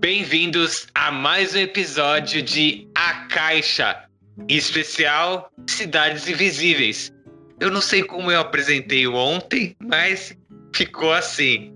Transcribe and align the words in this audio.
Bem-vindos 0.00 0.86
a 0.94 1.10
mais 1.10 1.54
um 1.54 1.58
episódio 1.58 2.42
de 2.42 2.88
A 2.94 3.26
Caixa, 3.26 4.06
especial 4.48 5.52
Cidades 5.68 6.26
Invisíveis. 6.26 7.12
Eu 7.60 7.70
não 7.70 7.82
sei 7.82 8.02
como 8.02 8.32
eu 8.32 8.40
apresentei 8.40 9.06
ontem, 9.06 9.76
mas 9.78 10.34
ficou 10.74 11.12
assim. 11.12 11.74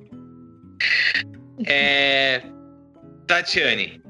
É... 1.67 2.41
Tatiane, 3.27 4.01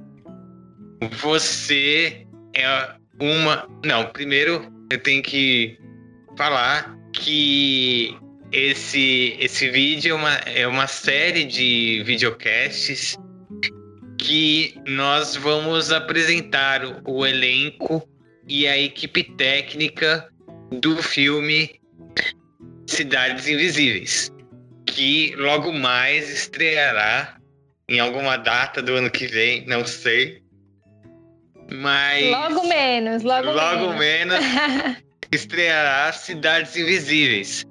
você 1.18 2.24
é 2.54 2.94
uma. 3.20 3.68
Não, 3.84 4.06
primeiro 4.12 4.72
eu 4.92 4.98
tenho 5.02 5.24
que 5.24 5.76
falar 6.38 6.96
que 7.12 8.16
esse, 8.52 9.36
esse 9.40 9.68
vídeo 9.70 10.12
é 10.12 10.14
uma, 10.14 10.34
é 10.34 10.66
uma 10.68 10.86
série 10.86 11.42
de 11.44 12.04
videocasts 12.06 13.18
que 14.24 14.74
nós 14.86 15.36
vamos 15.36 15.92
apresentar 15.92 16.80
o, 17.04 17.26
elenco 17.26 18.02
e 18.48 18.66
a 18.66 18.78
equipe 18.78 19.22
técnica 19.36 20.26
do 20.80 20.96
filme 21.02 21.78
Cidades 22.86 23.46
Invisíveis, 23.46 24.32
que 24.86 25.34
logo 25.36 25.70
mais 25.74 26.30
estreará 26.30 27.36
em 27.86 28.00
alguma 28.00 28.38
data 28.38 28.80
do 28.80 28.94
ano 28.94 29.10
que 29.10 29.26
vem, 29.26 29.66
não 29.66 29.84
sei. 29.86 30.42
Mas. 31.70 32.24
Logo 32.26 32.66
menos, 32.66 33.22
logo, 33.22 33.50
logo 33.50 33.92
menos. 33.92 34.40
menos 34.40 35.02
estreará 35.32 36.10
Cidades 36.14 36.74
Invisíveis. 36.74 37.62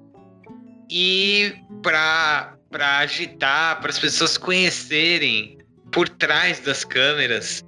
E 0.87 1.55
para 1.81 2.55
agitar, 2.99 3.81
para 3.81 3.89
as 3.89 3.97
pessoas 3.97 4.37
conhecerem 4.37 5.62
por 5.93 6.09
trás 6.09 6.59
das 6.59 6.83
câmeras, 6.83 7.63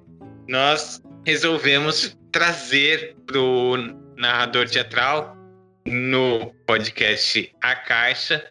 nós 0.49 1.01
resolvemos 1.25 2.17
trazer 2.31 3.15
para 3.25 3.39
o 3.39 3.77
narrador 4.17 4.67
teatral 4.67 5.37
no 5.85 6.51
podcast 6.65 7.53
A 7.61 7.75
Caixa 7.75 8.43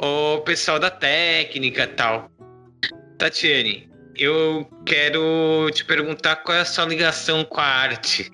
o 0.00 0.40
pessoal 0.40 0.78
da 0.78 0.90
técnica 0.90 1.86
tal. 1.86 2.30
Tatiane, 3.18 3.88
eu 4.16 4.66
quero 4.86 5.70
te 5.72 5.84
perguntar 5.84 6.36
qual 6.36 6.56
é 6.56 6.62
a 6.62 6.64
sua 6.64 6.86
ligação 6.86 7.44
com 7.44 7.60
a 7.60 7.64
arte. 7.64 8.30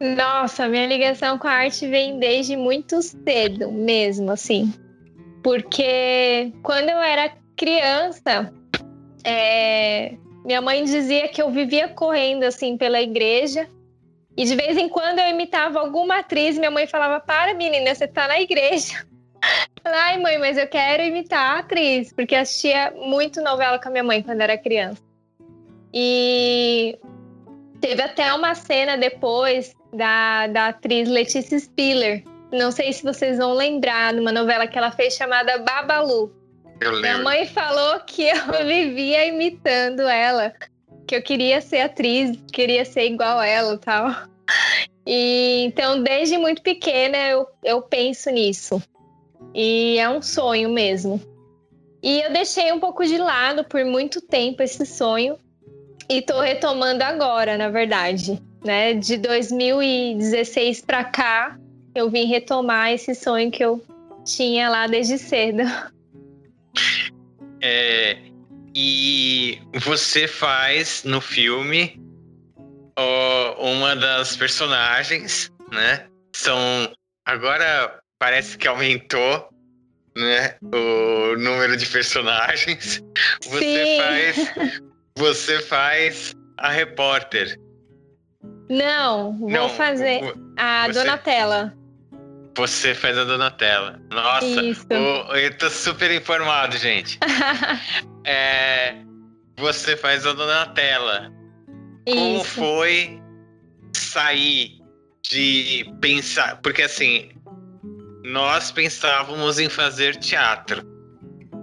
Nossa, 0.00 0.66
minha 0.66 0.86
ligação 0.86 1.38
com 1.38 1.46
a 1.46 1.52
arte 1.52 1.86
vem 1.86 2.18
desde 2.18 2.56
muito 2.56 3.02
cedo, 3.02 3.70
mesmo 3.70 4.30
assim. 4.30 4.72
Porque 5.42 6.52
quando 6.62 6.88
eu 6.88 6.98
era 6.98 7.36
criança, 7.56 8.52
é, 9.24 10.14
minha 10.44 10.60
mãe 10.60 10.84
dizia 10.84 11.28
que 11.28 11.42
eu 11.42 11.50
vivia 11.50 11.88
correndo 11.88 12.44
assim 12.44 12.76
pela 12.76 13.00
igreja. 13.00 13.68
E 14.36 14.44
de 14.44 14.54
vez 14.54 14.76
em 14.76 14.88
quando 14.88 15.18
eu 15.18 15.28
imitava 15.28 15.80
alguma 15.80 16.18
atriz, 16.18 16.56
minha 16.56 16.70
mãe 16.70 16.86
falava: 16.86 17.20
Para, 17.20 17.54
menina, 17.54 17.94
você 17.94 18.06
tá 18.06 18.28
na 18.28 18.40
igreja. 18.40 19.04
Ai, 19.84 20.18
mãe, 20.18 20.38
mas 20.38 20.56
eu 20.56 20.66
quero 20.66 21.02
imitar 21.02 21.56
a 21.56 21.58
atriz, 21.60 22.12
porque 22.12 22.34
assistia 22.34 22.92
muito 22.96 23.42
novela 23.42 23.78
com 23.78 23.88
a 23.88 23.92
minha 23.92 24.04
mãe 24.04 24.22
quando 24.22 24.40
era 24.40 24.56
criança. 24.56 25.02
E 25.92 26.98
teve 27.80 28.02
até 28.02 28.32
uma 28.34 28.54
cena 28.54 28.96
depois 28.96 29.74
da, 29.92 30.46
da 30.48 30.68
atriz 30.68 31.08
Letícia 31.08 31.58
Spiller. 31.58 32.22
Não 32.52 32.70
sei 32.70 32.92
se 32.92 33.02
vocês 33.02 33.38
vão 33.38 33.52
lembrar, 33.52 34.12
numa 34.12 34.32
novela 34.32 34.66
que 34.66 34.78
ela 34.78 34.90
fez 34.90 35.14
chamada 35.14 35.58
Babalu. 35.58 36.32
Eu 36.80 36.92
lembro. 36.92 37.00
Minha 37.00 37.18
mãe 37.22 37.46
falou 37.46 38.00
que 38.00 38.22
eu 38.22 38.36
vivia 38.66 39.26
imitando 39.26 40.02
ela, 40.02 40.54
que 41.06 41.16
eu 41.16 41.22
queria 41.22 41.60
ser 41.60 41.80
atriz, 41.80 42.38
queria 42.52 42.84
ser 42.84 43.06
igual 43.06 43.40
ela 43.40 43.74
e 43.74 43.78
tal. 43.78 44.14
E 45.06 45.64
então, 45.64 46.02
desde 46.02 46.36
muito 46.36 46.62
pequena, 46.62 47.16
eu, 47.16 47.46
eu 47.64 47.80
penso 47.80 48.30
nisso. 48.30 48.82
E 49.54 49.98
é 49.98 50.08
um 50.08 50.20
sonho 50.20 50.68
mesmo. 50.68 51.20
E 52.02 52.20
eu 52.20 52.32
deixei 52.32 52.70
um 52.72 52.78
pouco 52.78 53.04
de 53.04 53.18
lado 53.18 53.64
por 53.64 53.84
muito 53.84 54.20
tempo 54.20 54.62
esse 54.62 54.86
sonho 54.86 55.38
e 56.08 56.22
tô 56.22 56.40
retomando 56.40 57.02
agora, 57.02 57.56
na 57.58 57.68
verdade, 57.68 58.40
né? 58.64 58.94
De 58.94 59.16
2016 59.16 60.82
para 60.82 61.04
cá, 61.04 61.58
eu 61.94 62.08
vim 62.08 62.26
retomar 62.26 62.92
esse 62.92 63.14
sonho 63.14 63.50
que 63.50 63.64
eu 63.64 63.82
tinha 64.24 64.68
lá 64.68 64.86
desde 64.86 65.18
cedo. 65.18 65.62
É, 67.60 68.16
e 68.74 69.60
você 69.74 70.28
faz 70.28 71.02
no 71.04 71.20
filme 71.20 72.00
ó, 72.96 73.54
uma 73.72 73.96
das 73.96 74.36
personagens, 74.36 75.50
né? 75.72 76.06
São 76.34 76.92
agora 77.26 77.98
parece 78.18 78.56
que 78.58 78.68
aumentou, 78.68 79.48
né? 80.16 80.56
O 80.62 81.36
número 81.36 81.76
de 81.76 81.86
personagens. 81.86 83.02
Você 83.42 83.84
Sim. 83.84 83.98
faz, 83.98 84.54
você 85.16 85.60
faz 85.62 86.34
a 86.58 86.70
repórter. 86.70 87.58
Não, 88.70 89.38
vou 89.38 89.50
Não, 89.50 89.68
fazer 89.70 90.22
o- 90.22 90.54
a 90.56 90.86
você- 90.86 90.92
Donatella. 90.98 91.74
Você 92.58 92.92
faz 92.92 93.16
a 93.16 93.22
Donatella. 93.22 94.00
Nossa, 94.10 94.60
o- 94.92 95.36
eu 95.36 95.56
tô 95.56 95.70
super 95.70 96.10
informado, 96.10 96.76
gente. 96.76 97.18
É, 98.30 98.94
você 99.56 99.96
faz 99.96 100.26
a 100.26 100.34
Donatella. 100.34 101.32
Como 102.06 102.42
Isso. 102.42 102.44
foi 102.44 103.22
sair 103.94 104.82
de 105.22 105.90
pensar? 105.98 106.60
Porque 106.60 106.82
assim, 106.82 107.30
nós 108.24 108.70
pensávamos 108.70 109.58
em 109.58 109.70
fazer 109.70 110.16
teatro 110.16 110.82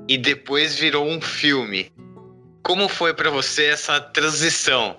e 0.07 0.17
depois 0.17 0.79
virou 0.79 1.07
um 1.07 1.21
filme. 1.21 1.91
Como 2.63 2.89
foi 2.89 3.13
pra 3.13 3.29
você 3.29 3.65
essa 3.65 3.99
transição? 4.01 4.97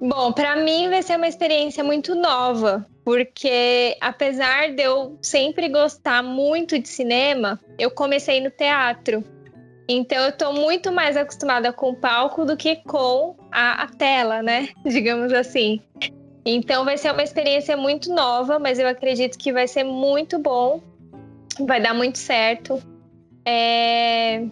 Bom, 0.00 0.32
para 0.32 0.56
mim 0.56 0.88
vai 0.88 1.02
ser 1.02 1.16
uma 1.16 1.26
experiência 1.26 1.82
muito 1.82 2.14
nova, 2.14 2.86
porque 3.04 3.96
apesar 4.00 4.72
de 4.72 4.82
eu 4.82 5.18
sempre 5.20 5.68
gostar 5.68 6.22
muito 6.22 6.78
de 6.78 6.88
cinema, 6.88 7.58
eu 7.78 7.90
comecei 7.90 8.40
no 8.40 8.50
teatro. 8.50 9.24
Então 9.88 10.18
eu 10.18 10.32
tô 10.32 10.52
muito 10.52 10.92
mais 10.92 11.16
acostumada 11.16 11.72
com 11.72 11.90
o 11.90 11.96
palco 11.96 12.44
do 12.44 12.56
que 12.56 12.76
com 12.76 13.34
a, 13.50 13.84
a 13.84 13.86
tela, 13.88 14.42
né? 14.42 14.68
Digamos 14.86 15.32
assim. 15.32 15.80
Então 16.44 16.84
vai 16.84 16.96
ser 16.96 17.12
uma 17.12 17.22
experiência 17.22 17.76
muito 17.76 18.14
nova, 18.14 18.58
mas 18.58 18.78
eu 18.78 18.86
acredito 18.86 19.36
que 19.36 19.52
vai 19.52 19.66
ser 19.66 19.82
muito 19.82 20.38
bom, 20.38 20.80
vai 21.66 21.80
dar 21.80 21.92
muito 21.92 22.18
certo. 22.18 22.80
É, 23.44 24.42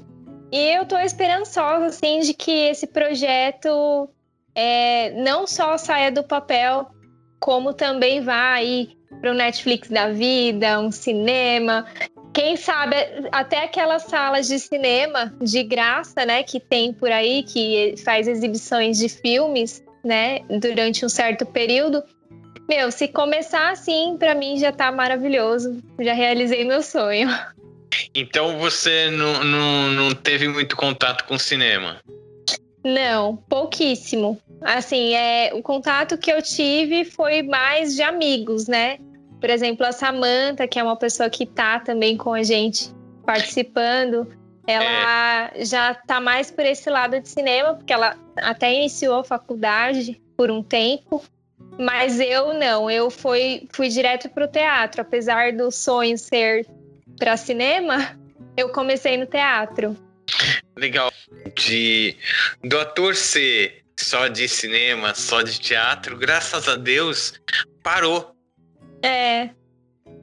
E 0.51 0.77
eu 0.77 0.87
tô 0.87 0.99
esperançosa, 0.99 1.87
assim, 1.87 2.21
de 2.21 2.35
que 2.35 2.51
esse 2.51 2.87
projeto 2.87 4.09
é, 4.57 5.11
não 5.11 5.47
só 5.47 5.77
saia 5.77 6.11
do 6.11 6.25
papel, 6.25 6.89
como 7.39 7.75
também 7.75 8.23
vá 8.23 8.55
aí 8.55 8.97
para 9.21 9.31
o 9.31 9.35
Netflix 9.35 9.91
da 9.91 10.09
vida, 10.09 10.81
um 10.81 10.91
cinema. 10.91 11.87
Quem 12.33 12.57
sabe 12.57 12.97
até 13.31 13.65
aquelas 13.65 14.05
salas 14.05 14.49
de 14.49 14.59
cinema 14.59 15.33
de 15.41 15.63
graça, 15.63 16.25
né, 16.25 16.43
que 16.43 16.59
tem 16.59 16.93
por 16.93 17.13
aí, 17.13 17.43
que 17.43 17.95
faz 18.03 18.27
exibições 18.27 18.99
de 18.99 19.09
filmes, 19.11 19.85
né, 20.03 20.41
durante 20.61 21.05
um 21.05 21.09
certo 21.09 21.45
período. 21.45 22.03
Meu, 22.69 22.91
se 22.91 23.07
começar 23.09 23.71
assim, 23.71 24.17
para 24.19 24.35
mim 24.35 24.59
já 24.59 24.73
tá 24.73 24.91
maravilhoso. 24.91 25.83
Já 26.01 26.15
realizei 26.15 26.65
meu 26.65 26.83
sonho. 26.83 27.29
Então 28.15 28.59
você 28.59 29.11
não, 29.11 29.45
não, 29.45 29.89
não 29.91 30.15
teve 30.15 30.49
muito 30.49 30.77
contato 30.77 31.25
com 31.25 31.39
cinema? 31.39 32.01
Não, 32.87 33.37
pouquíssimo. 33.37 34.41
Assim, 34.63 35.13
é, 35.13 35.51
o 35.53 35.61
contato 35.61 36.17
que 36.17 36.31
eu 36.31 36.41
tive 36.41 37.05
foi 37.05 37.43
mais 37.43 37.97
de 37.97 38.03
amigos, 38.03 38.69
né? 38.69 38.99
Por 39.41 39.51
exemplo, 39.51 39.85
a 39.85 39.91
Samantha, 39.91 40.69
que 40.69 40.79
é 40.79 40.85
uma 40.85 40.95
pessoa 40.95 41.29
que 41.29 41.45
tá 41.45 41.81
também 41.81 42.17
com 42.17 42.33
a 42.33 42.45
gente 42.45 42.95
participando, 43.25 44.29
ela 44.69 45.51
já 45.65 45.95
tá 45.95 46.21
mais 46.21 46.49
por 46.53 46.65
esse 46.65 46.89
lado 46.89 47.19
de 47.19 47.29
cinema, 47.29 47.75
porque 47.75 47.93
ela 47.93 48.17
até 48.37 48.73
iniciou 48.73 49.19
a 49.19 49.25
faculdade 49.25 50.23
por 50.37 50.49
um 50.49 50.63
tempo. 50.63 51.25
Mas 51.77 52.21
eu 52.21 52.55
não, 52.55 52.89
eu 52.89 53.11
fui, 53.11 53.67
fui 53.73 53.89
direto 53.89 54.29
pro 54.29 54.47
teatro. 54.47 55.03
Apesar 55.03 55.53
do 55.53 55.73
sonho 55.73 56.17
ser 56.17 56.65
para 57.19 57.37
cinema, 57.37 58.17
eu 58.57 58.69
comecei 58.69 59.17
no 59.17 59.27
teatro. 59.27 59.97
Legal. 60.77 61.11
De 61.57 62.17
do 62.63 62.79
ator 62.79 63.17
ser 63.17 63.83
só 63.99 64.29
de 64.29 64.49
cinema, 64.49 65.15
só 65.15 65.43
de 65.43 65.59
teatro, 65.59 66.17
graças 66.17 66.69
a 66.69 66.77
Deus, 66.77 67.41
parou. 67.83 68.37
É, 69.03 69.51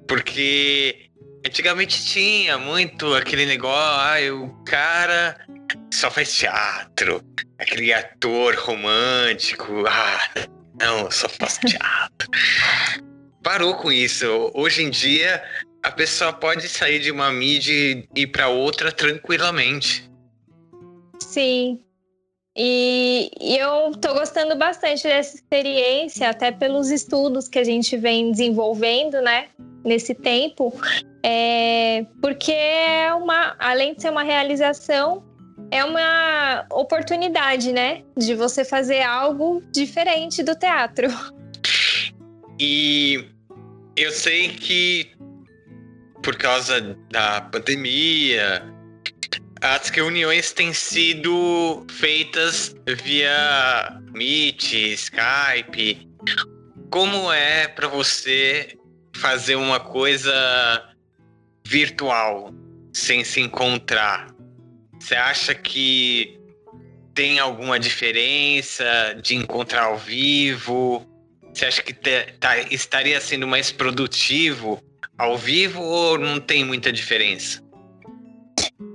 Porque 0.07 1.09
antigamente 1.45 2.06
tinha 2.06 2.57
muito 2.57 3.13
aquele 3.15 3.45
negócio, 3.45 3.74
ah, 3.74 4.44
o 4.44 4.63
cara 4.63 5.39
só 5.91 6.12
faz 6.12 6.35
teatro, 6.35 7.21
aquele 7.57 7.91
ator 7.91 8.56
romântico, 8.56 9.86
ah, 9.88 10.47
não, 10.79 11.09
só 11.09 11.27
faço 11.29 11.59
teatro. 11.62 12.29
Parou 13.41 13.75
com 13.75 13.91
isso. 13.91 14.51
Hoje 14.53 14.83
em 14.83 14.89
dia, 14.89 15.44
a 15.83 15.91
pessoa 15.91 16.31
pode 16.31 16.68
sair 16.69 17.00
de 17.00 17.12
uma 17.12 17.31
mídia 17.31 17.74
e 17.74 18.07
ir 18.15 18.27
para 18.27 18.47
outra 18.47 18.91
tranquilamente. 18.91 20.09
Sim. 21.24 21.80
E, 22.56 23.31
e 23.42 23.58
eu 23.58 23.92
estou 23.92 24.14
gostando 24.14 24.56
bastante 24.56 25.04
dessa 25.04 25.36
experiência, 25.36 26.30
até 26.30 26.52
pelos 26.52 26.92
estudos 26.92 27.48
que 27.48 27.58
a 27.58 27.64
gente 27.64 27.98
vem 27.98 28.31
desenvolvendo, 28.31 29.20
né, 29.22 29.48
nesse 29.84 30.14
tempo, 30.14 30.72
é, 31.24 32.06
porque 32.22 32.52
é 32.52 33.12
uma, 33.16 33.56
além 33.58 33.96
de 33.96 34.04
ser 34.04 34.12
uma 34.12 34.22
realização, 34.22 35.24
é 35.72 35.84
uma 35.84 36.68
oportunidade, 36.72 37.74
né, 37.74 38.04
de 38.16 38.36
você 38.36 38.64
fazer 38.64 39.02
algo 39.02 39.64
diferente 39.72 40.44
do 40.44 40.56
teatro. 40.56 41.08
E 42.60 43.25
eu 43.98 44.12
sei 44.12 44.50
que 44.50 45.10
por 46.22 46.38
causa 46.38 46.96
da 47.12 47.42
pandemia, 47.42 48.64
as 49.63 49.88
reuniões 49.88 50.51
têm 50.51 50.74
sido 50.74 51.86
feitas 51.89 52.75
via 53.01 53.98
Meet, 54.12 54.74
Skype. 54.74 56.06
Como 56.92 57.31
é 57.31 57.69
para 57.69 57.88
você 57.88 58.77
fazer 59.15 59.56
uma 59.56 59.80
coisa 59.80 60.33
virtual 61.65 62.54
sem 62.92 63.24
se 63.24 63.39
encontrar? 63.39 64.36
Você 65.00 65.15
acha 65.15 65.56
que 65.56 66.38
tem 67.13 67.39
alguma 67.39 67.80
diferença 67.80 68.83
de 69.24 69.36
encontrar 69.36 69.83
ao 69.83 69.98
vivo? 69.98 71.07
Você 71.54 71.65
acha 71.65 71.81
que 71.81 71.94
tá, 71.94 72.60
estaria 72.69 73.21
sendo 73.21 73.48
mais 73.48 73.71
produtivo 73.71 74.83
ao 75.18 75.38
vivo 75.38 75.81
ou 75.81 76.19
não 76.19 76.38
tem 76.38 76.65
muita 76.65 76.92
diferença? 76.92 77.62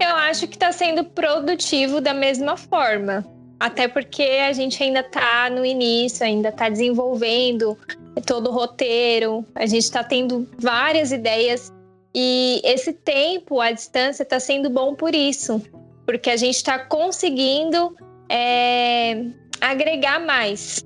Eu 0.00 0.14
acho 0.16 0.46
que 0.46 0.56
está 0.56 0.72
sendo 0.72 1.04
produtivo 1.04 2.00
da 2.00 2.14
mesma 2.14 2.56
forma. 2.56 3.24
Até 3.60 3.88
porque 3.88 4.22
a 4.22 4.52
gente 4.52 4.80
ainda 4.82 5.00
está 5.00 5.50
no 5.50 5.64
início, 5.64 6.24
ainda 6.24 6.50
está 6.50 6.68
desenvolvendo 6.68 7.76
todo 8.24 8.50
o 8.50 8.52
roteiro, 8.52 9.44
a 9.54 9.66
gente 9.66 9.84
está 9.84 10.04
tendo 10.04 10.48
várias 10.58 11.12
ideias 11.12 11.72
e 12.14 12.60
esse 12.64 12.92
tempo 12.92 13.60
à 13.60 13.70
distância 13.70 14.22
está 14.22 14.40
sendo 14.40 14.70
bom 14.70 14.94
por 14.94 15.14
isso, 15.14 15.60
porque 16.06 16.30
a 16.30 16.36
gente 16.36 16.56
está 16.56 16.78
conseguindo 16.78 17.96
é, 18.28 19.24
agregar 19.60 20.20
mais, 20.20 20.84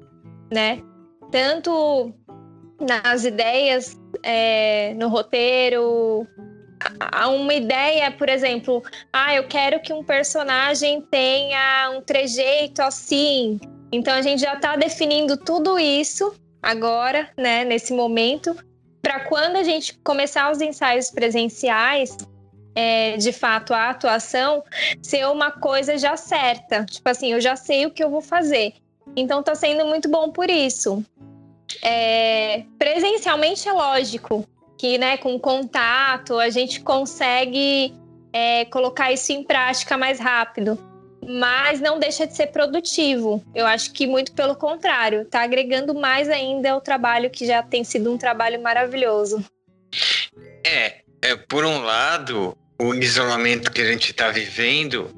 né? 0.53 0.83
Tanto 1.31 2.13
nas 2.81 3.25
ideias, 3.25 3.99
é, 4.23 4.95
no 4.95 5.09
roteiro, 5.09 6.27
há 7.01 7.29
uma 7.29 7.55
ideia, 7.55 8.11
por 8.11 8.29
exemplo, 8.29 8.83
ah, 9.13 9.35
eu 9.35 9.47
quero 9.47 9.81
que 9.81 9.93
um 9.93 10.03
personagem 10.03 11.01
tenha 11.03 11.91
um 11.95 12.01
trejeito 12.01 12.83
assim. 12.83 13.61
Então 13.91 14.15
a 14.15 14.23
gente 14.23 14.41
já 14.41 14.55
está 14.55 14.77
definindo 14.77 15.37
tudo 15.37 15.79
isso 15.79 16.35
agora, 16.63 17.29
né, 17.37 17.65
nesse 17.65 17.93
momento, 17.93 18.57
para 19.03 19.21
quando 19.21 19.57
a 19.57 19.63
gente 19.63 19.99
começar 19.99 20.51
os 20.51 20.61
ensaios 20.61 21.11
presenciais, 21.11 22.17
é, 22.75 23.17
de 23.17 23.33
fato 23.33 23.75
a 23.75 23.91
atuação 23.91 24.63
ser 25.03 25.27
uma 25.27 25.51
coisa 25.51 25.99
já 25.99 26.17
certa. 26.17 26.85
Tipo 26.85 27.09
assim, 27.09 27.33
eu 27.33 27.41
já 27.41 27.57
sei 27.57 27.85
o 27.87 27.91
que 27.91 28.03
eu 28.03 28.11
vou 28.11 28.23
fazer. 28.23 28.75
Então 29.17 29.41
está 29.41 29.55
sendo 29.55 29.85
muito 29.87 30.09
bom 30.09 30.31
por 30.31 30.49
isso. 30.49 31.05
É, 31.83 32.65
presencialmente 32.79 33.69
é 33.69 33.73
lógico, 33.73 34.47
que, 34.83 34.99
né, 34.99 35.17
com 35.17 35.39
contato, 35.39 36.41
a 36.41 36.51
gente 36.51 36.81
consegue 36.81 37.95
é, 38.33 38.65
colocar 38.65 39.13
isso 39.13 39.31
em 39.31 39.45
prática 39.45 39.97
mais 39.97 40.19
rápido. 40.19 40.77
Mas 41.25 41.81
não 41.81 42.01
deixa 42.01 42.27
de 42.27 42.35
ser 42.35 42.49
produtivo. 42.49 43.41
Eu 43.55 43.65
acho 43.65 43.93
que 43.93 44.09
muito 44.09 44.33
pelo 44.33 44.57
contrário, 44.57 45.23
está 45.23 45.43
agregando 45.43 45.95
mais 45.95 46.29
ainda 46.29 46.73
ao 46.73 46.81
trabalho 46.81 47.31
que 47.31 47.47
já 47.47 47.63
tem 47.63 47.85
sido 47.85 48.13
um 48.13 48.19
trabalho 48.19 48.61
maravilhoso. 48.61 49.45
É, 50.67 51.03
é 51.23 51.37
por 51.37 51.65
um 51.65 51.79
lado, 51.85 52.59
o 52.77 52.93
isolamento 52.93 53.71
que 53.71 53.83
a 53.83 53.87
gente 53.87 54.11
está 54.11 54.31
vivendo, 54.31 55.17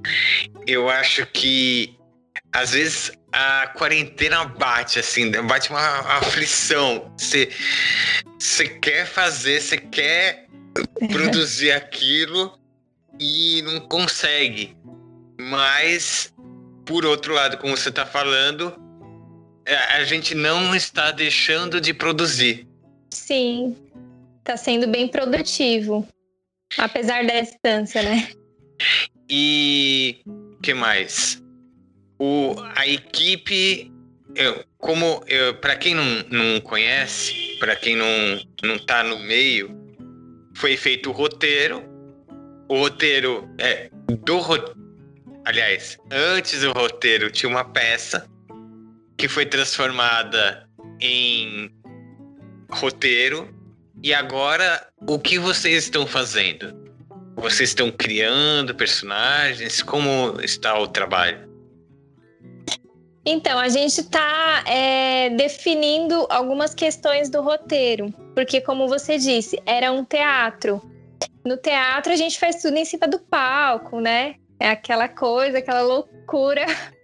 eu 0.67 0.91
acho 0.91 1.25
que 1.29 1.97
às 2.53 2.73
vezes 2.73 3.13
a 3.35 3.67
quarentena 3.67 4.45
bate, 4.45 5.01
assim, 5.01 5.29
bate 5.43 5.69
uma 5.69 5.81
aflição. 6.19 7.13
Você, 7.19 7.51
você 8.39 8.69
quer 8.69 9.07
fazer, 9.07 9.61
você 9.61 9.77
quer 9.77 10.47
produzir 11.11 11.73
aquilo 11.73 12.57
e 13.19 13.61
não 13.63 13.81
consegue. 13.81 14.77
Mas, 15.37 16.33
por 16.87 17.05
outro 17.05 17.35
lado, 17.35 17.59
como 17.59 17.77
você 17.77 17.89
está 17.89 18.07
falando, 18.07 18.73
é, 19.67 19.75
a 19.97 20.05
gente 20.05 20.33
não 20.33 20.73
está 20.73 21.11
deixando 21.11 21.81
de 21.81 21.93
produzir. 21.93 22.69
Sim, 23.11 23.77
está 24.39 24.57
sendo 24.57 24.87
bem 24.87 25.09
produtivo, 25.09 26.07
apesar 26.79 27.27
da 27.27 27.41
distância, 27.41 28.01
né? 28.01 28.29
E 29.29 30.21
que 30.63 30.73
mais? 30.73 31.44
O, 32.19 32.55
a 32.75 32.87
equipe, 32.87 33.93
eu, 34.35 34.65
como 34.79 35.23
para 35.61 35.77
quem 35.77 35.95
não, 35.95 36.25
não 36.31 36.61
conhece, 36.61 37.57
para 37.59 37.77
quem 37.77 37.97
não, 37.97 38.41
não 38.63 38.79
tá 38.79 39.03
no 39.03 39.19
meio, 39.19 39.71
foi 40.55 40.77
feito 40.77 41.11
o 41.11 41.13
roteiro. 41.13 41.83
O 42.69 42.79
roteiro 42.79 43.49
é 43.59 43.91
do 44.25 44.41
aliás, 45.45 45.99
antes 46.11 46.63
do 46.63 46.73
roteiro 46.73 47.31
tinha 47.31 47.51
uma 47.51 47.65
peça 47.65 48.27
que 49.17 49.29
foi 49.29 49.47
transformada 49.47 50.69
em 51.01 51.71
roteiro. 52.71 53.53
E 54.03 54.13
agora, 54.13 54.87
o 55.07 55.19
que 55.19 55.39
vocês 55.39 55.85
estão 55.85 56.07
fazendo? 56.07 56.75
Vocês 57.37 57.71
estão 57.71 57.91
criando 57.91 58.75
personagens? 58.75 59.83
Como 59.83 60.39
está 60.43 60.79
o 60.79 60.87
trabalho? 60.87 61.44
Então, 63.27 63.59
a 63.59 63.69
gente 63.69 64.03
está 64.03 64.63
é, 64.67 65.31
definindo 65.31 66.27
algumas 66.29 66.75
questões 66.75 67.31
do 67.31 67.41
roteiro, 67.41 68.13
porque, 68.35 68.61
como 68.61 68.87
você 68.87 69.17
disse, 69.17 69.59
era 69.65 69.91
um 69.91 70.05
teatro. 70.05 70.83
No 71.45 71.57
teatro, 71.57 72.13
a 72.13 72.17
gente 72.17 72.39
faz 72.39 72.61
tudo 72.61 72.77
em 72.77 72.85
cima 72.85 73.09
do 73.09 73.19
palco, 73.19 73.99
né? 73.99 74.35
É 74.61 74.71
aquela 74.71 75.09
coisa, 75.09 75.59
aquela 75.59 75.83
loucura. 75.83 76.65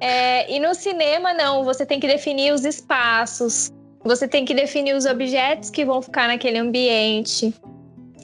É, 0.00 0.50
e 0.50 0.58
no 0.58 0.74
cinema, 0.74 1.34
não, 1.34 1.62
você 1.62 1.84
tem 1.84 2.00
que 2.00 2.06
definir 2.06 2.54
os 2.54 2.64
espaços, 2.64 3.70
você 4.02 4.26
tem 4.26 4.46
que 4.46 4.54
definir 4.54 4.94
os 4.94 5.04
objetos 5.04 5.68
que 5.68 5.84
vão 5.84 6.00
ficar 6.00 6.26
naquele 6.26 6.56
ambiente 6.56 7.54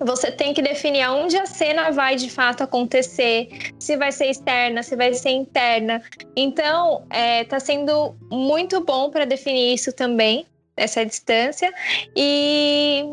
você 0.04 0.30
tem 0.30 0.54
que 0.54 0.62
definir 0.62 1.02
aonde 1.02 1.36
a 1.36 1.46
cena 1.46 1.90
vai 1.90 2.16
de 2.16 2.30
fato 2.30 2.62
acontecer, 2.62 3.48
se 3.78 3.96
vai 3.96 4.12
ser 4.12 4.26
externa, 4.26 4.82
se 4.82 4.96
vai 4.96 5.12
ser 5.14 5.30
interna. 5.30 6.02
Então, 6.36 7.04
é, 7.10 7.44
tá 7.44 7.58
sendo 7.58 8.14
muito 8.30 8.80
bom 8.80 9.10
para 9.10 9.24
definir 9.24 9.74
isso 9.74 9.92
também, 9.92 10.46
essa 10.76 11.04
distância. 11.04 11.72
E, 12.16 13.04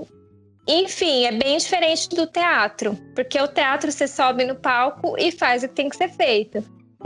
enfim, 0.67 1.25
é 1.25 1.31
bem 1.31 1.57
diferente 1.57 2.09
do 2.09 2.27
teatro, 2.27 2.97
porque 3.15 3.39
o 3.39 3.47
teatro 3.47 3.91
você 3.91 4.07
sobe 4.07 4.45
no 4.45 4.55
palco 4.55 5.15
e 5.17 5.31
faz 5.31 5.63
o 5.63 5.67
que 5.67 5.75
tem 5.75 5.89
que 5.89 5.97
ser 5.97 6.09
feito. 6.09 6.63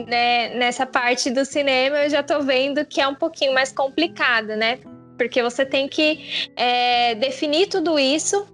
Né? 0.08 0.54
Nessa 0.56 0.86
parte 0.86 1.30
do 1.30 1.44
cinema, 1.44 2.04
eu 2.04 2.10
já 2.10 2.24
tô 2.24 2.42
vendo 2.42 2.86
que 2.86 3.02
é 3.02 3.08
um 3.08 3.16
pouquinho 3.16 3.54
mais 3.54 3.72
complicado, 3.72 4.56
né? 4.56 4.80
Porque 5.18 5.44
você 5.44 5.66
tem 5.66 5.90
que 5.90 6.48
é, 6.56 7.16
definir 7.16 7.68
tudo 7.68 8.00
isso 8.00 8.48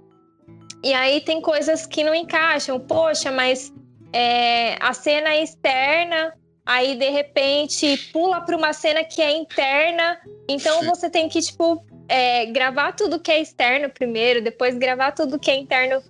e 0.86 0.94
aí 0.94 1.20
tem 1.20 1.42
coisas 1.42 1.88
que 1.88 2.04
não 2.04 2.14
encaixam. 2.14 2.80
Poxa, 2.80 3.32
mas 3.32 3.74
é, 4.14 4.78
a 4.80 4.94
cena 4.94 5.30
é 5.30 5.42
externa, 5.42 6.32
aí 6.64 6.96
de 6.96 7.10
repente 7.10 7.98
pula 8.14 8.40
para 8.42 8.56
uma 8.56 8.72
cena 8.72 9.04
que 9.04 9.20
é 9.20 9.36
interna. 9.36 10.20
Então 10.48 10.84
você 10.84 11.10
tem 11.10 11.28
que, 11.28 11.42
tipo, 11.42 11.84
é, 12.08 12.46
gravar 12.46 12.92
tudo 12.92 13.20
que 13.20 13.32
é 13.32 13.42
externo 13.42 13.90
primeiro, 13.90 14.44
depois 14.44 14.78
gravar 14.78 15.12
tudo 15.12 15.40
que 15.40 15.50
é 15.50 15.56
interno 15.56 16.04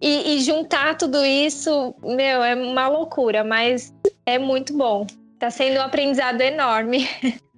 e, 0.00 0.34
e, 0.34 0.40
juntar 0.40 0.96
tudo 0.96 1.24
isso, 1.24 1.94
meu, 2.02 2.42
é 2.42 2.56
uma 2.56 2.88
loucura, 2.88 3.44
mas 3.44 3.94
é 4.26 4.36
muito 4.36 4.76
bom. 4.76 5.06
Tá 5.38 5.48
sendo 5.48 5.78
um 5.78 5.82
aprendizado 5.82 6.40
enorme. 6.40 7.08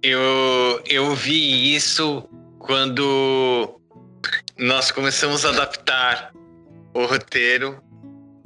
Eu, 0.00 0.80
eu 0.88 1.12
vi 1.12 1.74
isso 1.74 2.22
quando 2.60 3.77
nós 4.58 4.90
começamos 4.90 5.44
a 5.44 5.50
adaptar 5.50 6.32
o 6.92 7.06
roteiro 7.06 7.80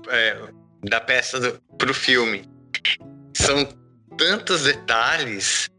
é, 0.09 0.37
da 0.85 1.00
peça 1.00 1.40
do, 1.40 1.59
pro 1.78 1.95
filme. 1.95 2.45
São 3.35 3.66
tantos 4.16 4.64
detalhes 4.64 5.71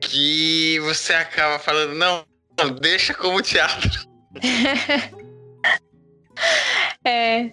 que 0.00 0.80
você 0.80 1.12
acaba 1.12 1.58
falando, 1.58 1.94
não, 1.94 2.24
não 2.58 2.70
deixa 2.70 3.12
como 3.12 3.42
teatro. 3.42 3.90
é, 7.04 7.50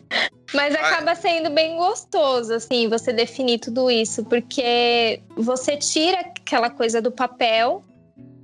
mas 0.53 0.73
acaba 0.73 1.13
sendo 1.15 1.49
bem 1.49 1.75
gostoso, 1.77 2.53
assim, 2.53 2.87
você 2.87 3.11
definir 3.11 3.59
tudo 3.59 3.91
isso, 3.91 4.23
porque 4.25 5.21
você 5.35 5.75
tira 5.77 6.21
aquela 6.21 6.69
coisa 6.69 7.01
do 7.01 7.11
papel, 7.11 7.83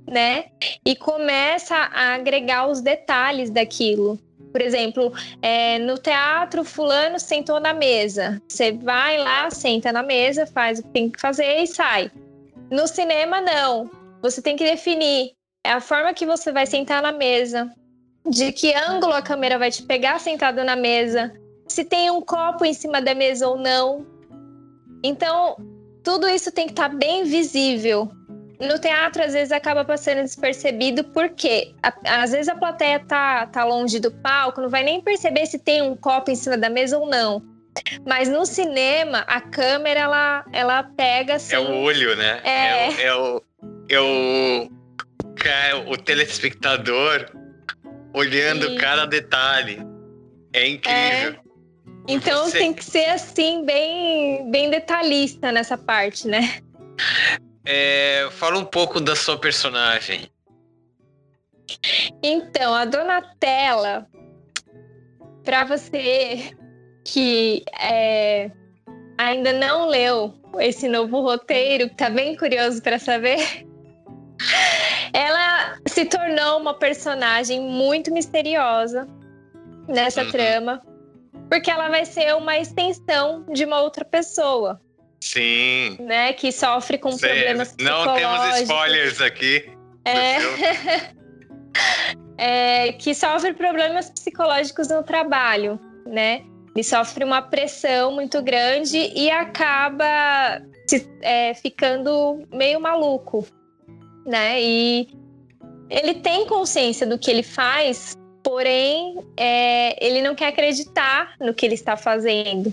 né? 0.06 0.46
E 0.84 0.94
começa 0.94 1.74
a 1.74 2.14
agregar 2.14 2.68
os 2.68 2.80
detalhes 2.80 3.50
daquilo. 3.50 4.18
Por 4.52 4.62
exemplo, 4.62 5.12
é, 5.42 5.78
no 5.78 5.98
teatro, 5.98 6.64
fulano 6.64 7.18
sentou 7.18 7.60
na 7.60 7.74
mesa. 7.74 8.40
Você 8.48 8.72
vai 8.72 9.18
lá, 9.18 9.50
senta 9.50 9.92
na 9.92 10.02
mesa, 10.02 10.46
faz 10.46 10.78
o 10.78 10.82
que 10.82 10.88
tem 10.90 11.10
que 11.10 11.20
fazer 11.20 11.62
e 11.62 11.66
sai. 11.66 12.10
No 12.70 12.86
cinema, 12.86 13.40
não. 13.40 13.90
Você 14.22 14.40
tem 14.40 14.56
que 14.56 14.64
definir 14.64 15.36
é 15.66 15.72
a 15.72 15.80
forma 15.80 16.14
que 16.14 16.24
você 16.24 16.52
vai 16.52 16.64
sentar 16.64 17.02
na 17.02 17.10
mesa, 17.10 17.68
de 18.24 18.52
que 18.52 18.72
ângulo 18.72 19.12
a 19.12 19.20
câmera 19.20 19.58
vai 19.58 19.68
te 19.68 19.82
pegar 19.82 20.20
sentado 20.20 20.62
na 20.62 20.76
mesa, 20.76 21.32
se 21.66 21.84
tem 21.84 22.08
um 22.08 22.20
copo 22.20 22.64
em 22.64 22.72
cima 22.72 23.02
da 23.02 23.16
mesa 23.16 23.48
ou 23.48 23.56
não. 23.58 24.06
Então, 25.02 25.56
tudo 26.04 26.28
isso 26.28 26.52
tem 26.52 26.66
que 26.66 26.72
estar 26.72 26.88
tá 26.88 26.94
bem 26.94 27.24
visível. 27.24 28.08
No 28.60 28.78
teatro, 28.78 29.22
às 29.22 29.32
vezes, 29.32 29.52
acaba 29.52 29.84
passando 29.84 30.22
despercebido, 30.22 31.04
porque 31.04 31.74
a, 31.82 32.22
às 32.22 32.32
vezes 32.32 32.48
a 32.48 32.54
plateia 32.54 32.98
tá, 33.00 33.46
tá 33.46 33.64
longe 33.64 33.98
do 34.00 34.10
palco, 34.10 34.60
não 34.60 34.68
vai 34.68 34.82
nem 34.82 35.00
perceber 35.00 35.46
se 35.46 35.58
tem 35.58 35.82
um 35.82 35.94
copo 35.94 36.30
em 36.30 36.34
cima 36.34 36.56
da 36.56 36.70
mesa 36.70 36.98
ou 36.98 37.08
não. 37.08 37.42
Mas 38.06 38.28
no 38.28 38.46
cinema, 38.46 39.18
a 39.26 39.40
câmera, 39.40 40.00
ela, 40.00 40.44
ela 40.52 40.82
pega 40.82 41.34
assim. 41.34 41.54
É 41.54 41.58
o 41.58 41.70
olho, 41.82 42.16
né? 42.16 42.40
É, 42.42 43.02
é, 43.02 43.14
o, 43.14 43.42
é 43.88 44.00
o, 44.00 44.70
é 45.44 45.74
o, 45.74 45.90
o 45.90 45.96
telespectador 45.98 47.26
olhando 48.14 48.68
Sim. 48.68 48.76
cada 48.76 49.04
detalhe. 49.04 49.78
É 50.52 50.66
incrível. 50.66 51.32
É. 51.32 51.46
Então 52.08 52.44
Você... 52.44 52.58
tem 52.58 52.72
que 52.72 52.84
ser 52.84 53.06
assim, 53.06 53.64
bem, 53.64 54.50
bem 54.50 54.70
detalhista 54.70 55.52
nessa 55.52 55.76
parte, 55.76 56.26
né? 56.26 56.60
É, 57.66 58.28
fala 58.30 58.58
um 58.58 58.64
pouco 58.64 59.00
da 59.00 59.16
sua 59.16 59.36
personagem. 59.38 60.30
Então, 62.22 62.72
a 62.72 62.84
Donatella, 62.84 64.06
para 65.44 65.64
você 65.64 66.56
que 67.04 67.64
é, 67.80 68.50
ainda 69.18 69.52
não 69.52 69.88
leu 69.88 70.34
esse 70.60 70.88
novo 70.88 71.20
roteiro, 71.20 71.88
que 71.88 71.96
tá 71.96 72.08
bem 72.08 72.36
curioso 72.36 72.80
para 72.82 72.98
saber, 72.98 73.38
ela 75.12 75.78
se 75.86 76.04
tornou 76.04 76.60
uma 76.60 76.74
personagem 76.74 77.60
muito 77.60 78.12
misteriosa 78.12 79.06
nessa 79.88 80.22
uhum. 80.22 80.30
trama, 80.30 80.82
porque 81.48 81.70
ela 81.70 81.88
vai 81.88 82.04
ser 82.04 82.34
uma 82.34 82.58
extensão 82.58 83.44
de 83.52 83.64
uma 83.64 83.80
outra 83.80 84.04
pessoa. 84.04 84.80
Sim. 85.36 85.98
Né, 86.00 86.32
que 86.32 86.50
sofre 86.50 86.96
com 86.96 87.12
Sei. 87.12 87.28
problemas 87.28 87.74
psicológicos. 87.74 88.22
Não 88.22 88.40
temos 88.40 88.60
spoilers 88.62 89.20
aqui. 89.20 89.70
É. 90.04 90.36
é, 92.88 92.92
que 92.92 93.14
sofre 93.14 93.52
problemas 93.52 94.08
psicológicos 94.08 94.88
no 94.88 95.02
trabalho, 95.02 95.78
né? 96.06 96.42
Ele 96.74 96.82
sofre 96.82 97.22
uma 97.24 97.42
pressão 97.42 98.12
muito 98.12 98.40
grande 98.42 98.98
e 99.14 99.30
acaba 99.30 100.62
se, 100.86 101.06
é, 101.20 101.52
ficando 101.52 102.46
meio 102.50 102.80
maluco, 102.80 103.46
né? 104.26 104.62
E 104.62 105.08
ele 105.90 106.14
tem 106.14 106.46
consciência 106.46 107.06
do 107.06 107.18
que 107.18 107.30
ele 107.30 107.42
faz, 107.42 108.16
porém 108.42 109.18
é, 109.36 110.02
ele 110.04 110.22
não 110.22 110.34
quer 110.34 110.48
acreditar 110.48 111.34
no 111.40 111.52
que 111.52 111.66
ele 111.66 111.74
está 111.74 111.96
fazendo. 111.96 112.72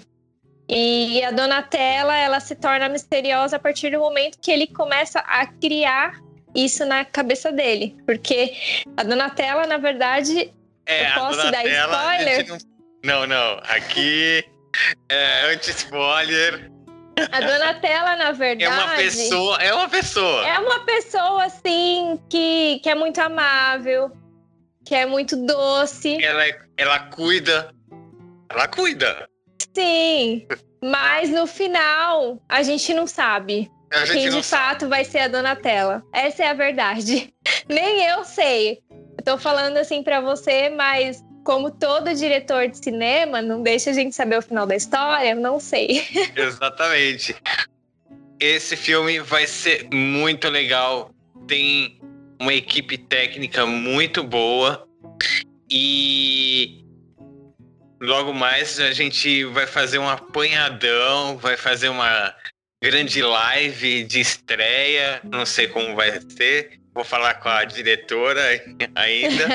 E 0.67 1.23
a 1.23 1.31
Donatella, 1.31 2.15
ela 2.15 2.39
se 2.39 2.55
torna 2.55 2.87
misteriosa 2.87 3.57
a 3.57 3.59
partir 3.59 3.91
do 3.91 3.99
momento 3.99 4.39
que 4.39 4.51
ele 4.51 4.67
começa 4.67 5.19
a 5.19 5.45
criar 5.45 6.19
isso 6.55 6.85
na 6.85 7.03
cabeça 7.03 7.51
dele. 7.51 7.95
Porque 8.05 8.53
a 8.95 9.03
Donatella, 9.03 9.67
na 9.67 9.77
verdade, 9.77 10.53
é, 10.85 11.09
eu 11.09 11.13
posso 11.15 11.51
dar 11.51 11.65
spoiler? 11.65 12.47
Não... 12.47 12.57
não, 13.03 13.27
não. 13.27 13.59
Aqui 13.63 14.43
é 15.09 15.51
anti-spoiler. 15.51 16.71
A 17.31 17.41
Donatella, 17.41 18.15
na 18.15 18.31
verdade. 18.31 18.63
É 18.63 18.69
uma 18.69 18.95
pessoa. 18.95 19.57
É 19.57 19.73
uma 19.73 19.89
pessoa. 19.89 20.47
É 20.47 20.59
uma 20.59 20.79
pessoa, 20.85 21.43
assim, 21.43 22.19
que, 22.29 22.79
que 22.81 22.89
é 22.89 22.95
muito 22.95 23.19
amável, 23.19 24.11
que 24.85 24.95
é 24.95 25.05
muito 25.05 25.35
doce. 25.45 26.23
Ela, 26.23 26.43
ela 26.77 26.99
cuida. 26.99 27.71
Ela 28.49 28.67
cuida. 28.67 29.29
Sim, 29.75 30.47
mas 30.81 31.29
no 31.29 31.47
final 31.47 32.41
a 32.47 32.61
gente 32.61 32.93
não 32.93 33.07
sabe 33.07 33.71
quem 34.11 34.29
de 34.29 34.43
fato 34.43 34.81
sabe. 34.81 34.87
vai 34.87 35.05
ser 35.05 35.19
a 35.19 35.27
Donatella. 35.27 36.03
Essa 36.11 36.43
é 36.43 36.47
a 36.47 36.53
verdade. 36.53 37.33
Nem 37.69 38.03
eu 38.05 38.23
sei. 38.23 38.79
Eu 38.89 39.23
tô 39.23 39.37
falando 39.37 39.77
assim 39.77 40.01
para 40.01 40.19
você, 40.19 40.69
mas 40.69 41.23
como 41.43 41.69
todo 41.69 42.13
diretor 42.13 42.67
de 42.67 42.77
cinema, 42.77 43.41
não 43.41 43.61
deixa 43.61 43.91
a 43.91 43.93
gente 43.93 44.15
saber 44.15 44.37
o 44.37 44.41
final 44.41 44.65
da 44.65 44.75
história, 44.75 45.35
não 45.35 45.59
sei. 45.59 46.03
Exatamente. 46.35 47.35
Esse 48.39 48.75
filme 48.75 49.19
vai 49.19 49.45
ser 49.45 49.87
muito 49.93 50.49
legal. 50.49 51.11
Tem 51.47 51.99
uma 52.39 52.53
equipe 52.53 52.97
técnica 52.97 53.65
muito 53.65 54.23
boa 54.23 54.87
e 55.69 56.82
logo 58.03 58.33
mais 58.33 58.79
a 58.79 58.91
gente 58.91 59.45
vai 59.45 59.65
fazer 59.65 59.97
um 59.97 60.09
apanhadão, 60.09 61.37
vai 61.37 61.55
fazer 61.55 61.87
uma 61.87 62.35
grande 62.83 63.21
live 63.21 64.03
de 64.03 64.19
estreia, 64.19 65.21
não 65.23 65.45
sei 65.45 65.67
como 65.69 65.95
vai 65.95 66.19
ser. 66.37 66.79
Vou 66.93 67.05
falar 67.05 67.35
com 67.35 67.47
a 67.47 67.63
diretora 67.63 68.41
ainda. 68.93 69.47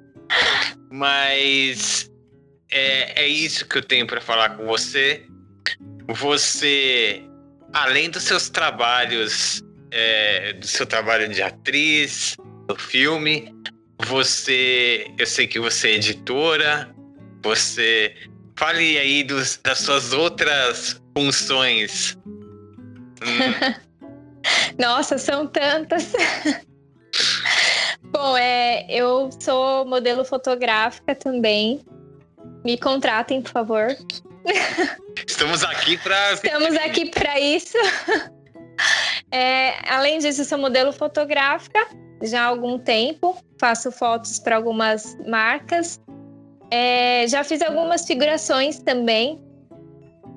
Mas 0.90 2.10
é, 2.72 3.24
é 3.24 3.28
isso 3.28 3.68
que 3.68 3.76
eu 3.76 3.82
tenho 3.82 4.06
para 4.06 4.20
falar 4.20 4.56
com 4.56 4.64
você. 4.66 5.22
Você, 6.08 7.22
além 7.72 8.08
dos 8.08 8.22
seus 8.22 8.48
trabalhos, 8.48 9.62
é, 9.90 10.54
do 10.54 10.66
seu 10.66 10.86
trabalho 10.86 11.28
de 11.28 11.42
atriz, 11.42 12.34
do 12.66 12.76
filme, 12.76 13.54
você, 14.06 15.06
eu 15.18 15.26
sei 15.26 15.46
que 15.46 15.58
você 15.58 15.88
é 15.88 15.94
editora, 15.96 16.93
você 17.44 18.16
fale 18.56 18.98
aí 18.98 19.22
dos, 19.22 19.58
das 19.62 19.78
suas 19.78 20.12
outras 20.12 21.00
funções. 21.16 22.16
Hum. 23.22 23.84
Nossa, 24.78 25.18
são 25.18 25.46
tantas. 25.46 26.12
Bom, 28.10 28.36
é, 28.36 28.86
eu 28.88 29.30
sou 29.40 29.84
modelo 29.84 30.24
fotográfica 30.24 31.14
também. 31.14 31.84
Me 32.64 32.78
contratem, 32.78 33.42
por 33.42 33.52
favor. 33.52 33.88
Estamos 35.26 35.62
aqui 35.62 35.98
para. 35.98 36.32
Estamos 36.32 36.76
aqui 36.76 37.10
para 37.10 37.38
isso. 37.40 37.76
É, 39.30 39.74
além 39.88 40.18
disso, 40.18 40.42
eu 40.42 40.44
sou 40.44 40.58
modelo 40.58 40.92
fotográfica 40.92 41.86
já 42.22 42.42
há 42.42 42.46
algum 42.46 42.78
tempo. 42.78 43.36
Faço 43.60 43.90
fotos 43.90 44.38
para 44.38 44.56
algumas 44.56 45.16
marcas 45.26 46.00
é, 46.70 47.26
já 47.28 47.44
fiz 47.44 47.62
algumas 47.62 48.06
figurações 48.06 48.78
também 48.78 49.40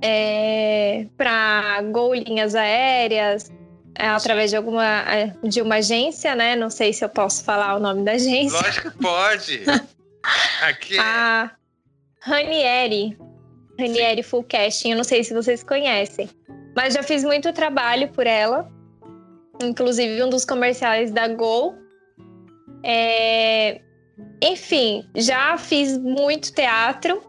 é, 0.02 1.08
para 1.18 1.82
Gol 1.92 2.14
Linhas 2.14 2.56
Aéreas, 2.56 3.52
é, 3.98 4.08
através 4.08 4.52
de 4.52 4.58
alguma 4.58 4.86
é, 5.12 5.34
de 5.44 5.62
uma 5.62 5.76
agência, 5.76 6.36
né? 6.36 6.56
Não 6.56 6.70
sei 6.70 6.94
se 6.94 7.04
eu 7.04 7.10
posso 7.10 7.44
falar 7.44 7.76
o 7.76 7.80
nome 7.80 8.04
da 8.04 8.14
agência. 8.14 8.60
Lógico 8.60 8.92
que 8.92 8.98
pode. 8.98 9.64
Aqui 10.62 10.98
é. 10.98 11.02
A 11.02 11.52
Ranieri. 12.22 13.18
Ranieri 13.80 14.24
Full 14.24 14.44
Casting, 14.44 14.92
eu 14.92 14.98
não 14.98 15.04
sei 15.04 15.24
se 15.24 15.34
vocês 15.34 15.64
conhecem. 15.64 16.30
Mas 16.76 16.94
já 16.94 17.04
fiz 17.04 17.24
muito 17.24 17.54
trabalho 17.54 18.08
por 18.10 18.26
ela. 18.26 18.70
Inclusive 19.62 20.24
um 20.24 20.30
dos 20.30 20.46
comerciais 20.46 21.12
da 21.12 21.28
Gol. 21.28 21.76
É, 22.84 23.82
enfim, 24.42 25.08
já 25.16 25.58
fiz 25.58 25.98
muito 25.98 26.54
teatro 26.54 27.22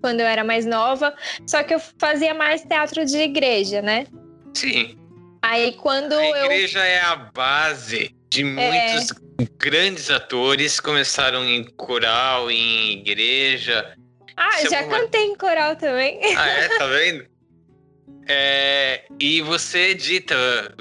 quando 0.00 0.20
eu 0.20 0.26
era 0.26 0.44
mais 0.44 0.64
nova, 0.64 1.14
só 1.46 1.62
que 1.62 1.74
eu 1.74 1.80
fazia 1.98 2.32
mais 2.32 2.62
teatro 2.62 3.04
de 3.04 3.18
igreja, 3.18 3.82
né? 3.82 4.06
Sim. 4.54 4.96
Aí 5.42 5.72
quando 5.72 6.12
a 6.12 6.24
eu. 6.24 6.34
A 6.34 6.44
igreja 6.44 6.84
é 6.84 7.00
a 7.00 7.16
base 7.16 8.14
de 8.30 8.44
muitos 8.44 9.10
é... 9.40 9.46
grandes 9.58 10.10
atores, 10.10 10.80
começaram 10.80 11.44
em 11.44 11.64
coral, 11.64 12.50
em 12.50 12.92
igreja, 12.92 13.94
Ah, 14.36 14.52
Chama 14.58 14.70
já 14.70 14.82
uma- 14.84 14.98
cantei 15.00 15.24
em 15.24 15.36
coral 15.36 15.76
também. 15.76 16.20
Ah, 16.36 16.48
é? 16.48 16.68
Tá 16.78 16.86
vendo? 16.86 17.26
É, 18.30 19.04
e 19.18 19.40
você 19.40 19.90
edita 19.90 20.36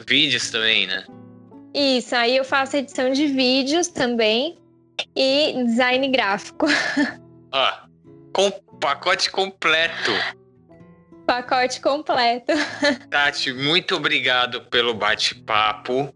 vídeos 0.08 0.52
também, 0.52 0.86
né? 0.86 1.06
Isso, 1.74 2.16
aí 2.16 2.36
eu 2.36 2.44
faço 2.44 2.76
edição 2.78 3.12
de 3.12 3.28
vídeos 3.28 3.88
também 3.88 4.58
e 5.16 5.54
design 5.66 6.08
gráfico. 6.10 6.66
Ó, 7.52 7.74
com 8.34 8.52
pacote 8.80 9.32
completo. 9.32 10.12
Pacote 11.26 11.82
completo. 11.82 12.54
Tati, 13.10 13.52
muito 13.52 13.96
obrigado 13.96 14.62
pelo 14.66 14.94
bate-papo. 14.94 16.14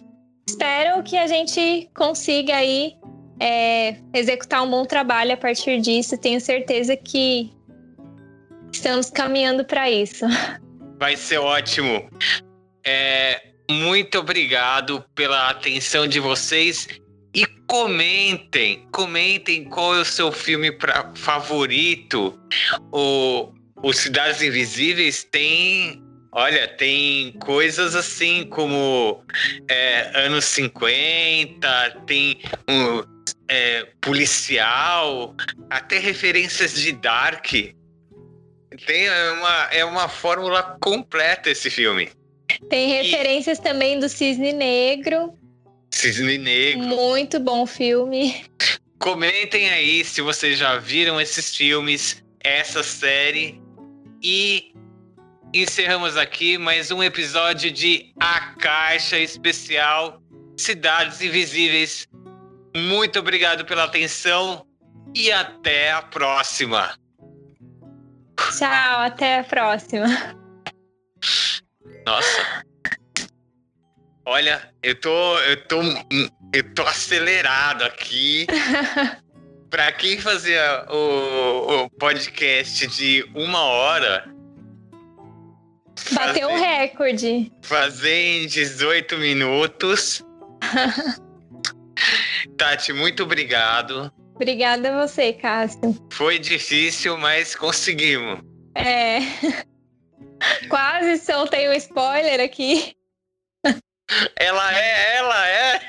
espero 0.49 1.03
que 1.03 1.19
a 1.19 1.27
gente 1.27 1.91
consiga 1.95 2.57
aí 2.57 2.95
é, 3.39 3.97
executar 4.15 4.63
um 4.63 4.71
bom 4.71 4.87
trabalho 4.87 5.35
a 5.35 5.37
partir 5.37 5.81
disso. 5.83 6.17
Tenho 6.17 6.41
certeza 6.41 6.97
que 6.97 7.53
estamos 8.73 9.11
caminhando 9.11 9.67
para 9.67 9.91
isso. 9.91 10.25
Vai 10.99 11.17
ser 11.17 11.39
ótimo. 11.39 12.09
É, 12.83 13.54
muito 13.71 14.19
obrigado 14.19 15.05
pela 15.15 15.49
atenção 15.49 16.07
de 16.07 16.21
vocês 16.21 16.89
e 17.35 17.47
comentem, 17.67 18.87
comentem 18.93 19.65
qual 19.65 19.97
é 19.97 20.01
o 20.01 20.05
seu 20.05 20.31
filme 20.31 20.71
pra, 20.71 21.13
favorito. 21.17 22.39
O, 22.93 23.53
o 23.83 23.93
Cidades 23.93 24.41
Invisíveis 24.41 25.25
tem, 25.25 26.03
olha, 26.31 26.69
tem 26.69 27.33
coisas 27.41 27.97
assim 27.97 28.45
como 28.45 29.25
é, 29.69 30.13
anos 30.27 30.45
50, 30.45 32.03
tem 32.07 32.41
um, 32.69 33.03
é, 33.49 33.89
policial, 34.01 35.35
até 35.69 35.99
referências 35.99 36.75
de 36.75 36.93
Dark. 36.93 37.47
Tem 38.87 39.09
uma, 39.33 39.69
é 39.73 39.85
uma 39.85 40.09
fórmula 40.09 40.77
completa 40.81 41.51
esse 41.51 41.71
filme. 41.71 42.11
Tem 42.69 42.89
referências 42.89 43.59
também 43.59 43.99
do 43.99 44.09
Cisne 44.09 44.53
Negro. 44.53 45.33
Cisne 45.91 46.39
Negro. 46.39 46.83
Muito 46.83 47.39
bom 47.39 47.67
filme. 47.67 48.45
Comentem 48.99 49.69
aí 49.71 50.05
se 50.05 50.21
vocês 50.21 50.59
já 50.59 50.79
viram 50.79 51.21
esses 51.21 51.55
filmes, 51.55 52.23
essa 52.41 52.83
série. 52.83 53.61
E 54.23 54.73
encerramos 55.53 56.17
aqui 56.17 56.57
mais 56.59 56.91
um 56.91 57.03
episódio 57.03 57.71
de 57.71 58.13
A 58.19 58.55
Caixa 58.55 59.19
Especial 59.19 60.21
Cidades 60.57 61.21
Invisíveis. 61.21 62.09
Muito 62.75 63.19
obrigado 63.19 63.65
pela 63.65 63.85
atenção 63.85 64.67
e 65.15 65.31
até 65.31 65.93
a 65.93 66.03
próxima. 66.03 66.99
Tchau, 68.59 69.01
até 69.01 69.41
a 69.41 69.45
próxima. 69.45 70.07
Nossa. 72.07 72.65
Olha, 74.27 74.71
eu 74.83 74.95
tô, 75.01 75.39
eu 75.41 75.69
tô, 75.69 75.81
eu 76.53 76.75
tô 76.75 76.83
acelerado 76.83 77.83
aqui. 77.85 78.47
Pra 79.71 79.91
quem 79.91 80.19
fazia 80.21 80.87
o, 80.89 81.85
o 81.85 81.91
podcast 81.91 82.87
de 82.87 83.29
uma 83.35 83.61
hora, 83.61 84.25
Bateu 86.13 86.47
o 86.49 86.53
fazer- 86.53 86.65
recorde. 86.65 87.53
fazer 87.63 88.15
em 88.15 88.47
18 88.47 89.17
minutos. 89.19 90.23
Tati, 92.57 92.93
muito 92.93 93.25
obrigado. 93.25 94.13
Obrigada 94.37 94.95
a 94.97 95.07
você, 95.07 95.33
Cássio. 95.33 95.81
Foi 96.13 96.39
difícil, 96.39 97.17
mas 97.19 97.57
conseguimos. 97.57 98.41
É. 98.77 99.19
Quase 100.69 101.19
soltei 101.19 101.69
um 101.69 101.73
spoiler 101.73 102.41
aqui. 102.41 102.97
Ela 104.37 104.79
é, 104.79 105.17
ela 105.17 105.49
é. 105.49 105.81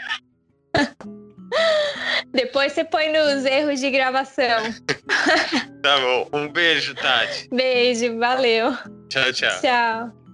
Depois 2.31 2.73
você 2.73 2.83
põe 2.83 3.11
nos 3.11 3.45
erros 3.45 3.79
de 3.79 3.91
gravação. 3.91 4.63
Tá 5.81 5.99
bom. 5.99 6.29
Um 6.33 6.51
beijo, 6.51 6.95
Tati. 6.95 7.47
Beijo, 7.51 8.17
valeu. 8.17 8.75
Tchau, 9.09 9.31
tchau. 9.33 9.61
Tchau. 9.61 10.24